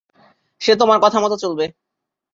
[0.61, 1.73] সে তোমার কথা মতো চলবে না।